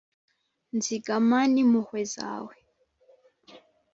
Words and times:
nzigama 0.75 1.39
n’impuhwe 1.53 2.01
zawe 2.15 2.55